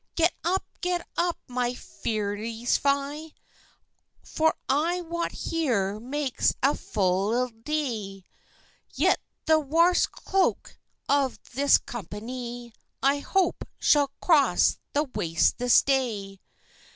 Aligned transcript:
"Get 0.15 0.33
up, 0.43 0.65
get 0.81 1.07
up, 1.15 1.37
my 1.47 1.75
feiries 1.75 2.75
five! 2.75 3.33
For 4.23 4.55
I 4.67 5.01
wot 5.01 5.31
here 5.31 5.99
makes 5.99 6.55
a 6.63 6.73
fu' 6.73 7.33
ill 7.33 7.49
day; 7.49 8.23
Yet 8.95 9.19
the 9.45 9.59
warst 9.59 10.11
cloak 10.11 10.79
of 11.07 11.37
this 11.53 11.77
companie, 11.77 12.73
I 13.03 13.19
hope, 13.19 13.63
shall 13.77 14.09
cross 14.19 14.79
the 14.93 15.03
Waste 15.03 15.59
this 15.59 15.83
day." 15.83 16.39